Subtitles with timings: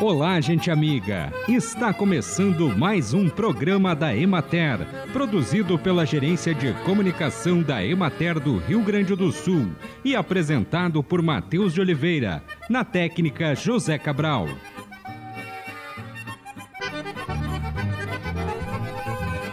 [0.00, 1.32] Olá, gente amiga!
[1.48, 4.78] Está começando mais um programa da Emater,
[5.12, 9.66] produzido pela Gerência de Comunicação da Emater do Rio Grande do Sul
[10.04, 14.46] e apresentado por Matheus de Oliveira, na técnica José Cabral.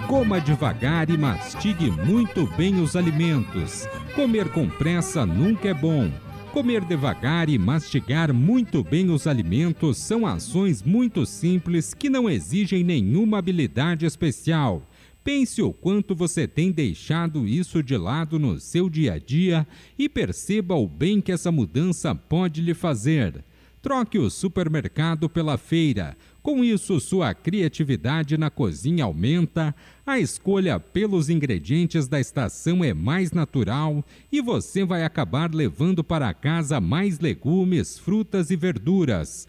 [0.07, 3.88] Coma devagar e mastigue muito bem os alimentos.
[4.14, 6.11] Comer com pressa nunca é bom.
[6.55, 12.82] Comer devagar e mastigar muito bem os alimentos são ações muito simples que não exigem
[12.82, 14.82] nenhuma habilidade especial.
[15.21, 19.68] Pense o quanto você tem deixado isso de lado no seu dia a dia
[19.99, 23.43] e perceba o bem que essa mudança pode lhe fazer.
[23.82, 26.15] Troque o supermercado pela feira.
[26.45, 33.31] Com isso, sua criatividade na cozinha aumenta, a escolha pelos ingredientes da estação é mais
[33.31, 39.47] natural e você vai acabar levando para casa mais legumes, frutas e verduras.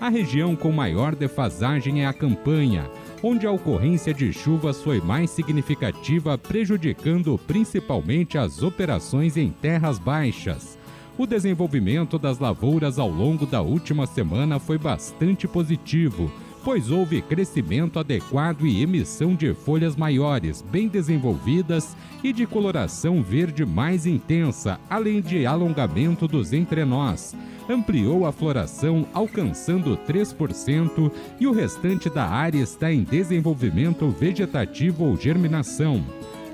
[0.00, 2.88] A região com maior defasagem é a campanha
[3.22, 10.78] onde a ocorrência de chuvas foi mais significativa, prejudicando principalmente as operações em terras baixas.
[11.18, 16.30] O desenvolvimento das lavouras ao longo da última semana foi bastante positivo,
[16.66, 23.64] pois houve crescimento adequado e emissão de folhas maiores, bem desenvolvidas e de coloração verde
[23.64, 27.36] mais intensa, além de alongamento dos entrenós
[27.68, 35.16] ampliou a floração alcançando 3% e o restante da área está em desenvolvimento vegetativo ou
[35.16, 36.04] germinação.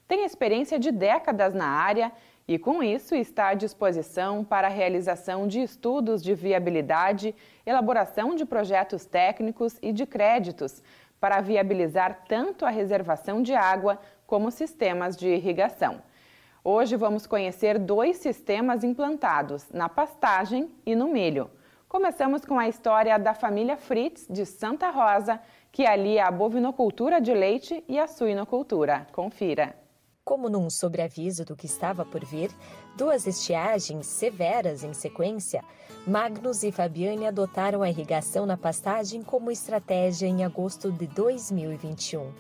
[0.09, 2.11] tem experiência de décadas na área
[2.47, 8.45] e, com isso, está à disposição para a realização de estudos de viabilidade, elaboração de
[8.45, 10.83] projetos técnicos e de créditos
[11.23, 16.03] para viabilizar tanto a reservação de água como sistemas de irrigação.
[16.65, 21.49] Hoje vamos conhecer dois sistemas implantados, na pastagem e no milho.
[21.89, 25.41] Começamos com a história da família Fritz de Santa Rosa,
[25.71, 29.07] que alia a bovinocultura de leite e a suinocultura.
[29.13, 29.82] Confira.
[30.25, 32.49] Como num sobreaviso do que estava por vir,
[32.97, 35.65] duas estiagens severas em sequência,
[36.07, 42.33] Magnus e Fabiane adotaram a irrigação na pastagem como estratégia em agosto de 2021.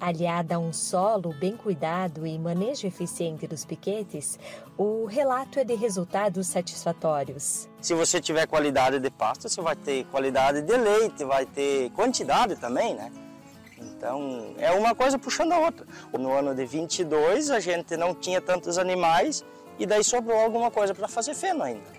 [0.00, 4.38] Aliada a um solo bem cuidado e manejo eficiente dos piquetes,
[4.78, 7.68] o relato é de resultados satisfatórios.
[7.82, 12.56] Se você tiver qualidade de pasta, você vai ter qualidade de leite, vai ter quantidade
[12.56, 13.12] também, né?
[13.98, 15.84] Então, é uma coisa puxando a outra.
[16.16, 19.44] No ano de 22, a gente não tinha tantos animais
[19.76, 21.98] e daí sobrou alguma coisa para fazer feno ainda.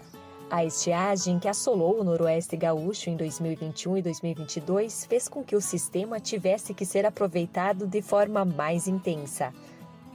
[0.50, 5.62] A estiagem que assolou o noroeste gaúcho em 2021 e 2022 fez com que o
[5.62, 9.54] sistema tivesse que ser aproveitado de forma mais intensa.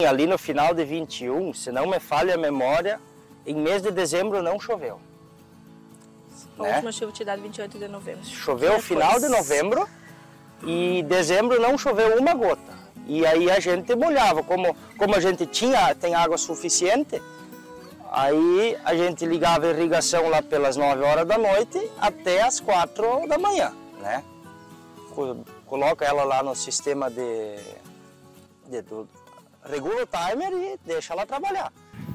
[0.00, 2.98] Ali no final de 21, se não me falha a memória,
[3.46, 4.98] em mês de dezembro não choveu.
[6.58, 6.72] A né?
[6.72, 8.24] última chuva tinha dado 28 de novembro.
[8.24, 9.86] Choveu no final de novembro
[10.62, 12.74] e dezembro não choveu uma gota.
[13.06, 17.20] E aí a gente molhava, como, como a gente tinha, tem água suficiente,
[18.16, 23.26] Aí a gente ligava a irrigação lá pelas 9 horas da noite até as 4
[23.26, 24.22] da manhã, né?
[25.66, 27.56] Coloca ela lá no sistema de,
[28.68, 28.84] de
[29.68, 31.72] regula o timer e deixa ela trabalhar.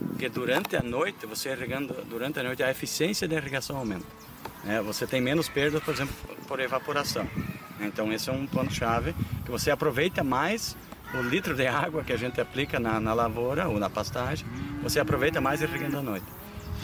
[0.07, 4.05] Porque durante a noite, você irrigando durante a noite, a eficiência da irrigação aumenta.
[4.63, 4.81] Né?
[4.81, 6.15] Você tem menos perda, por exemplo,
[6.47, 7.27] por evaporação.
[7.81, 9.13] Então esse é um ponto-chave,
[9.45, 10.75] que você aproveita mais
[11.13, 14.45] o litro de água que a gente aplica na, na lavoura ou na pastagem,
[14.81, 16.25] você aproveita mais irrigando à noite.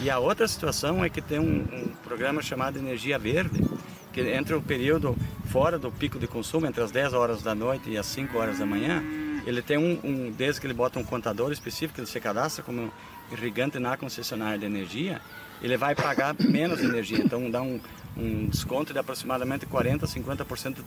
[0.00, 3.64] E a outra situação é que tem um, um programa chamado Energia Verde,
[4.12, 5.16] que entre o período
[5.46, 8.58] fora do pico de consumo, entre as 10 horas da noite e as 5 horas
[8.58, 9.02] da manhã,
[9.46, 12.92] ele tem um, um desde que ele bota um contador específico, ele se cadastra como
[13.30, 15.20] irrigante na concessionária de energia,
[15.62, 17.80] ele vai pagar menos energia, então dá um,
[18.16, 20.78] um desconto de aproximadamente 40, 50%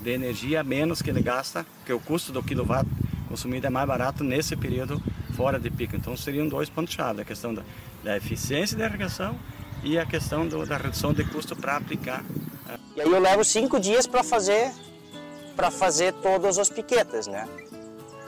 [0.00, 2.88] de energia menos que ele gasta, que o custo do quilowatt
[3.28, 5.02] consumido é mais barato nesse período
[5.36, 5.94] fora de pico.
[5.94, 7.62] Então seriam dois pontos-chave, a questão da,
[8.02, 9.38] da, eficiência da irrigação
[9.84, 12.24] e a questão do, da redução de custo para aplicar.
[12.96, 14.72] E aí eu levo cinco dias para fazer
[15.54, 17.48] para fazer todas as piquetas, né?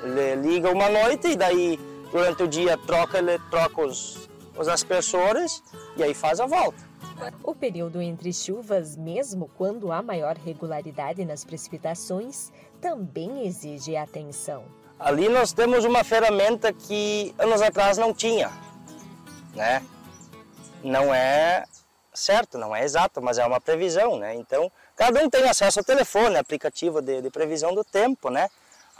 [0.02, 1.78] Ele liga uma noite e daí
[2.10, 5.62] durante o dia troca ele troca os, os aspersores
[5.96, 6.90] e aí faz a volta.
[7.42, 12.50] O período entre chuvas, mesmo quando há maior regularidade nas precipitações,
[12.80, 14.64] também exige atenção.
[14.98, 18.50] Ali nós temos uma ferramenta que anos atrás não tinha,
[19.54, 19.82] né?
[20.82, 21.64] Não é
[22.12, 24.34] certo, não é exato, mas é uma previsão, né?
[24.34, 28.48] Então, cada um tem acesso ao telefone, aplicativo de, de previsão do tempo, né?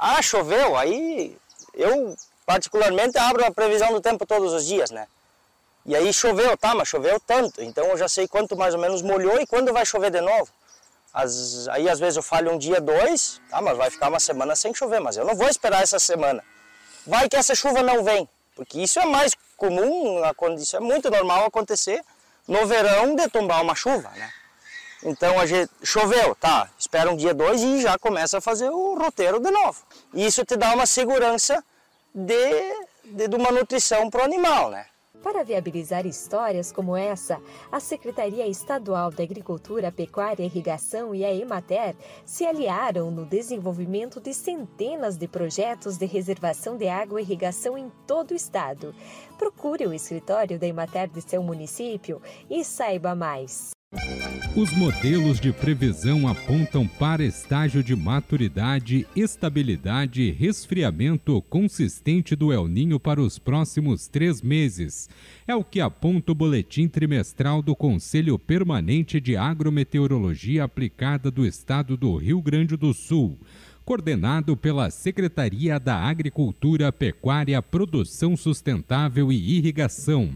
[0.03, 1.37] Ah, choveu, aí
[1.75, 2.17] eu
[2.47, 5.07] particularmente abro a previsão do tempo todos os dias, né?
[5.85, 9.03] E aí choveu, tá, mas choveu tanto, então eu já sei quanto mais ou menos
[9.03, 10.49] molhou e quando vai chover de novo.
[11.13, 14.57] As, aí às vezes eu falho um dia, dois, tá, mas vai ficar uma semana
[14.57, 16.43] sem chover, mas eu não vou esperar essa semana.
[17.07, 18.27] Vai que essa chuva não vem,
[18.57, 20.23] porque isso é mais comum,
[20.59, 22.03] isso é muito normal acontecer
[22.49, 24.33] no verão de tombar uma chuva, né?
[25.03, 28.99] Então a gente choveu, tá, espera um dia, dois e já começa a fazer o
[28.99, 29.83] roteiro de novo.
[30.13, 31.65] Isso te dá uma segurança
[32.15, 34.87] de, de, de uma nutrição para o animal, né?
[35.23, 41.95] Para viabilizar histórias como essa, a Secretaria Estadual da Agricultura, Pecuária Irrigação e a Emater
[42.25, 47.93] se aliaram no desenvolvimento de centenas de projetos de reservação de água e irrigação em
[48.07, 48.95] todo o estado.
[49.37, 53.73] Procure o escritório da Emater de seu município e saiba mais.
[54.55, 62.69] Os modelos de previsão apontam para estágio de maturidade, estabilidade e resfriamento consistente do El
[62.69, 65.09] Ninho para os próximos três meses.
[65.47, 71.97] É o que aponta o boletim trimestral do Conselho Permanente de Agrometeorologia Aplicada do Estado
[71.97, 73.39] do Rio Grande do Sul
[73.83, 80.31] coordenado pela Secretaria da Agricultura, Pecuária, Produção Sustentável e Irrigação.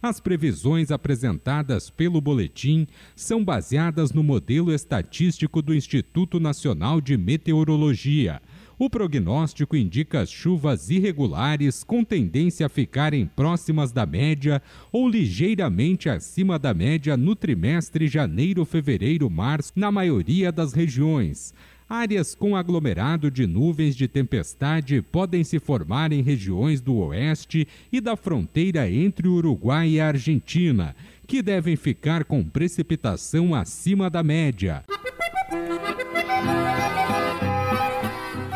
[0.00, 2.86] As previsões apresentadas pelo boletim
[3.16, 8.40] são baseadas no modelo estatístico do Instituto Nacional de Meteorologia.
[8.78, 14.62] O prognóstico indica chuvas irregulares com tendência a ficarem próximas da média
[14.92, 21.52] ou ligeiramente acima da média no trimestre janeiro-fevereiro-março na maioria das regiões.
[21.88, 27.98] Áreas com aglomerado de nuvens de tempestade podem se formar em regiões do oeste e
[27.98, 30.94] da fronteira entre Uruguai e Argentina,
[31.26, 34.84] que devem ficar com precipitação acima da média.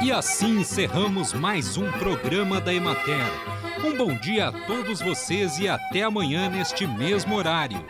[0.05, 3.31] E assim encerramos mais um programa da Emater.
[3.83, 7.83] Um bom dia a todos vocês e até amanhã neste mesmo horário.